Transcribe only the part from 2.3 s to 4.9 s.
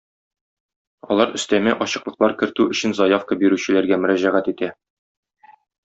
кертү өчен заявка бирүчеләргә мөрәҗәгать итә.